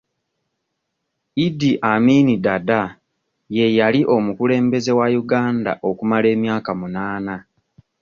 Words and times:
Idi 1.45 1.71
Amin 1.93 2.27
Dada 2.45 2.81
ye 3.55 3.65
yali 3.77 4.01
omukulembeze 4.15 4.91
wa 4.99 5.07
Uganda 5.21 5.71
okumala 5.89 6.27
emyaka 6.35 6.71
munaana. 6.79 7.35